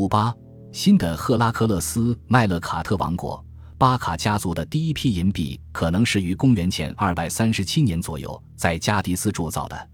[0.00, 0.34] 五八，
[0.72, 3.44] 新的赫拉克勒斯麦勒卡特王国
[3.76, 9.88] 巴卡家族的第一批银币可能是于公元前二百三十七年左右在加迪斯铸造的。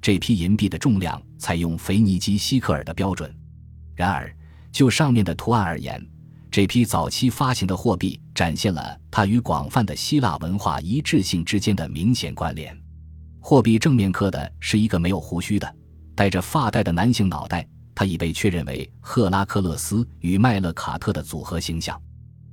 [0.00, 3.30] 这批银币的重量采用腓尼基希克尔的标准。
[3.94, 4.34] 然而，
[4.72, 6.02] 就上面的图案而言，
[6.50, 12.74] 这批早期发行的货币展现了它与广泛的希腊文化一致性之间的明显关联。
[13.40, 15.70] 货币正面刻的是一个没有胡须的、
[16.14, 22.00] 戴着发带的男性脑袋，他已被确认为赫拉克勒斯与麦勒卡特的组合形象。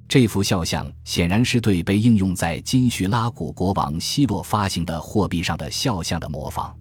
[0.08, 6.74] 这幅肖像显然是对被应用在金叙拉古国王希洛发行的货币上的肖像的模仿。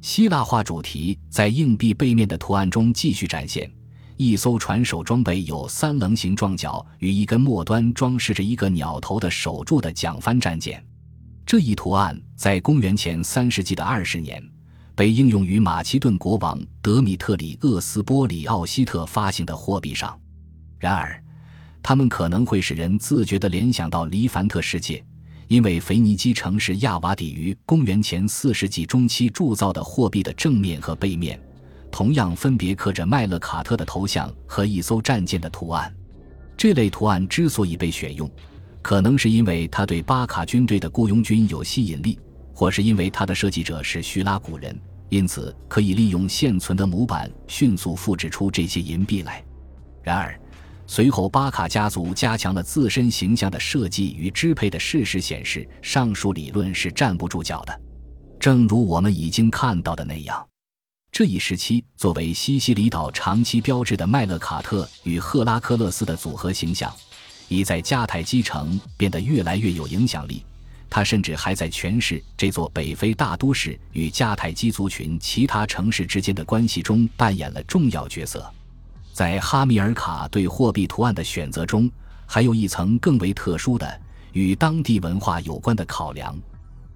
[0.00, 3.70] 希腊化主题在硬币背面的图案中继续展现：
[4.16, 10.82] 一艘船首装备有三棱形撞角与一根末端装饰着一个鸟头的手铸的桨帆战舰。
[11.44, 14.42] 这一图案在公元前三世纪的二十年
[14.94, 20.18] 被应用于马其顿国王德米特里厄斯波里奥希特发行的货币上。
[20.78, 21.22] 然而，
[21.82, 25.04] 他们可能会使人自觉地联想到黎凡特世界，
[25.48, 31.40] 因为腓尼基城市亚瓦底于公元前四世纪中期铸造的货币的正面和背面，
[31.90, 35.92] 同样分别刻着麦勒卡特的头像和一艘战舰的图案。
[36.56, 38.30] 这类图案之所以被选用，
[38.82, 42.18] 可能是因为它对巴卡军队的雇佣军有吸引力，
[42.54, 49.44] 或是因为它的设计者是叙拉古人，因此可以利用现存的模板迅速复制出这些银币来。
[50.02, 50.38] 然而，
[50.86, 57.80] 随后，巴卡家族加强了自身形象的设计与支配的事实显示，上述理论是站不住脚的。
[58.38, 60.46] 正如我们已经看到的那样，
[61.12, 66.92] 这一时期作为西西里岛长期标志的麦勒卡特与赫拉克勒斯的组合形象，
[67.48, 70.44] 已在迦太基城变得越来越有影响力。
[70.94, 78.44] 他甚至还在诠释这座北非大都市与迦太基族群其他城市之间的关系中扮演了重要角色。
[79.10, 81.90] 在哈米尔卡对货币图案的选择中，
[82.26, 84.00] 还有一层更为特殊的
[84.32, 86.38] 与当地文化有关的考量。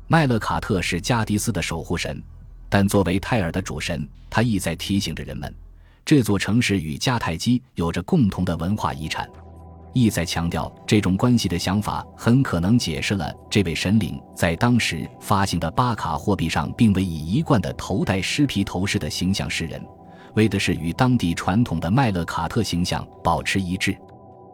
[0.09, 2.23] 麦勒卡特是加迪斯的守护神，
[2.69, 5.51] 但作为泰尔的主神，他意在提醒着人们，
[6.05, 9.27] 这座城市与迦太基有着共同的文化遗产。
[10.03, 19.83] 意在强调这种关系的想法，很可能解释了这位神灵在当时发行的巴卡货币上，并未以一贯的头戴狮皮头饰的形象示人。
[20.35, 23.97] 为的是与当地传统的麦勒卡特形象保持一致。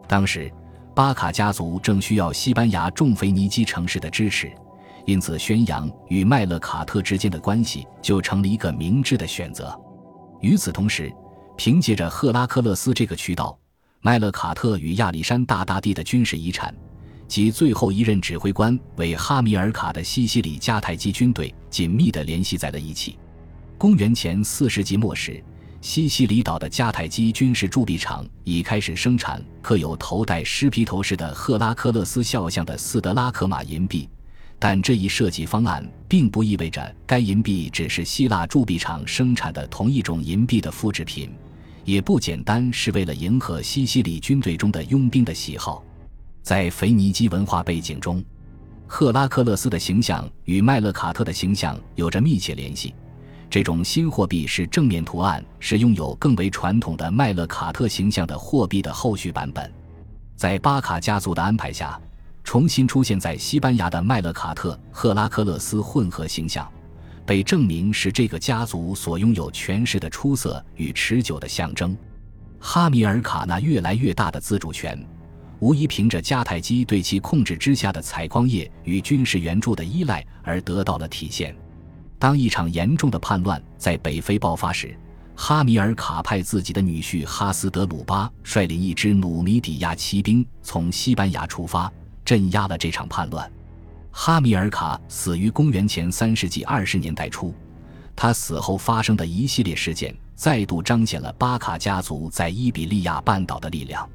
[0.07, 0.49] 当时，
[0.95, 4.49] 巴卡家族正需要西班牙重腓尼基城市的支持，
[5.05, 9.77] 因此宣扬与麦勒卡特之间的关系就成了一个明智的选择。
[10.39, 11.13] 与此同时，
[11.57, 13.57] 凭借着赫拉克勒斯这个渠道，
[14.05, 16.75] 麦勒卡特与亚历山大大帝的军事遗产
[17.25, 23.17] 及最后一任指挥官为哈米尔卡的西西里迦太基军队紧密地联系在了一起。
[23.77, 25.41] 公元前四世纪末时。
[25.79, 34.07] 西西里岛的迦太基军事铸币厂已开始生产刻有头戴狮皮头饰的赫拉克勒斯肖像的斯德拉克马银币，
[34.57, 41.29] 但这一设计方案并不意味着该银币只是希腊铸币厂生产的同一种银币的复制品，
[41.85, 45.83] 也不简单是为了迎合西西里军队中的佣兵的喜好。
[46.41, 48.23] 在腓尼基文化背景中，
[48.87, 52.93] 赫拉克勒斯的形象与麦勒卡特的形象有着密切联系。
[53.49, 59.71] 这种新货币是正面图案是拥有更为传统的麦勒卡特形象的货币的后续版本，
[60.35, 61.99] 在巴卡家族的安排下，
[62.43, 66.67] 重新出现在西班牙的麦勒卡特赫拉克勒斯混合形象，
[67.25, 71.95] 被证明是这个家族所拥有权势的出色与持久的象征。
[72.59, 74.97] 哈米尔卡那越来越大的自主权，
[75.59, 81.55] 无疑凭着迦太基对其控制之下的采矿业与军事援助的依赖而得到了体现。
[82.19, 84.97] 当一场严重的叛乱在北非爆发时，
[85.35, 91.91] 哈米尔卡派自己的女婿哈斯德鲁巴率领一支努米底亚骑兵从西班牙出发，
[92.23, 93.51] 镇压了这场叛乱。
[94.15, 97.51] 哈米尔卡死于公元前三世纪二十年代初，
[98.15, 104.07] 他死后发生的一系列事件再度彰显了巴卡家族在伊比利亚半岛的力量。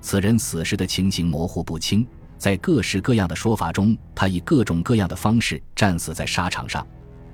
[0.00, 2.04] 此人死时的情形模糊不清，
[2.36, 6.84] 在各式各样的说法中，他以各种各样的方式战死在沙场上。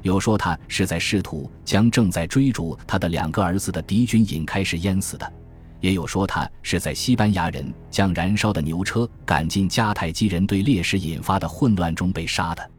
[0.03, 5.33] 有说他是在试图将正在追逐他的两个儿子的敌军引开时淹死的，
[5.83, 12.71] 也有说他是在西班牙人将燃烧的牛车赶进迦太基人对烈士引发的混乱中被杀的。